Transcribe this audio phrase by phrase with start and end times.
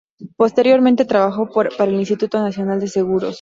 [0.35, 3.29] Posteriormente trabajó para el Instituto Nacional de Seguros.